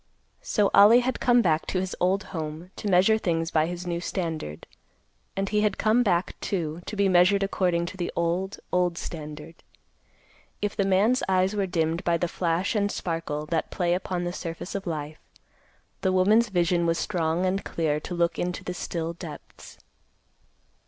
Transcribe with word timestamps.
So 0.41 0.71
Ollie 0.73 1.01
had 1.01 1.19
come 1.19 1.43
back 1.43 1.67
to 1.67 1.79
his 1.79 1.95
old 1.99 2.23
home 2.33 2.71
to 2.77 2.89
measure 2.89 3.19
things 3.19 3.51
by 3.51 3.67
his 3.67 3.85
new 3.85 4.01
standard; 4.01 4.65
and 5.37 5.47
he 5.49 5.61
had 5.61 5.77
come 5.77 6.01
back, 6.01 6.33
too, 6.39 6.81
to 6.87 6.95
be 6.95 7.07
measured 7.07 7.43
according 7.43 7.85
to 7.85 7.97
the 7.97 8.11
old, 8.15 8.59
old 8.71 8.97
standard. 8.97 9.61
If 10.59 10.75
the 10.75 10.85
man's 10.87 11.21
eyes 11.29 11.55
were 11.55 11.67
dimmed 11.67 12.03
by 12.03 12.17
the 12.17 12.27
flash 12.27 12.73
and 12.73 12.91
sparkle 12.91 13.45
that 13.51 13.69
play 13.69 13.93
upon 13.93 14.23
the 14.23 14.33
surface 14.33 14.73
of 14.73 14.87
life, 14.87 15.19
the 16.01 16.11
woman's 16.11 16.49
vision 16.49 16.87
was 16.87 16.97
strong 16.97 17.45
and 17.45 17.63
clear 17.63 17.99
to 17.99 18.15
look 18.15 18.39
into 18.39 18.63
the 18.63 18.73
still 18.73 19.13
depths. 19.13 19.77